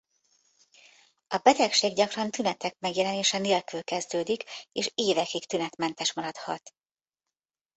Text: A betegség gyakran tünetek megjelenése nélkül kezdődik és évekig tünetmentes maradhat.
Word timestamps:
A 1.27 1.37
betegség 1.37 1.95
gyakran 1.95 2.31
tünetek 2.31 2.75
megjelenése 2.79 3.37
nélkül 3.37 3.83
kezdődik 3.83 4.43
és 4.71 4.91
évekig 4.95 5.45
tünetmentes 5.45 6.13
maradhat. 6.13 6.73